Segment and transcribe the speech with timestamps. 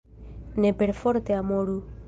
[0.65, 1.81] Ne perforte amoru!